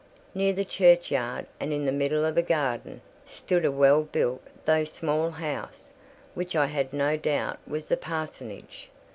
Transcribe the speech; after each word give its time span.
Near 0.33 0.51
the 0.51 0.65
churchyard, 0.65 1.45
and 1.59 1.71
in 1.71 1.85
the 1.85 1.91
middle 1.91 2.25
of 2.25 2.35
a 2.35 2.41
garden, 2.41 3.01
stood 3.23 3.63
a 3.63 3.71
well 3.71 4.01
built 4.01 4.41
though 4.65 4.83
small 4.83 5.29
house, 5.29 5.93
which 6.33 6.55
I 6.55 6.65
had 6.65 6.91
no 6.91 7.17
doubt 7.17 7.59
was 7.67 7.87
the 7.87 7.97
parsonage. 7.97 8.89